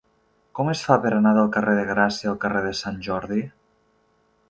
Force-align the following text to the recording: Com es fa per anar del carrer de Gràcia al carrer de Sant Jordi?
Com 0.59 0.71
es 0.71 0.81
fa 0.85 0.97
per 1.03 1.11
anar 1.17 1.35
del 1.39 1.53
carrer 1.57 1.77
de 1.81 1.85
Gràcia 1.91 2.33
al 2.35 2.41
carrer 2.47 2.67
de 2.71 2.75
Sant 2.83 3.01
Jordi? 3.11 3.47